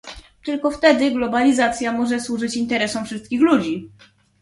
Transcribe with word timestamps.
Tylko 0.45 0.71
wtedy 0.71 1.11
globalizacja 1.11 1.91
może 1.91 2.19
służyć 2.19 2.57
interesom 2.57 3.05
wszystkich 3.05 3.41
ludzi 3.41 3.91